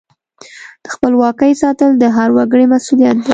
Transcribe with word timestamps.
د 0.83 0.85
خپلواکۍ 0.93 1.53
ساتل 1.61 1.89
د 1.97 2.03
هر 2.15 2.29
وګړي 2.37 2.65
مسؤلیت 2.73 3.17
دی. 3.25 3.29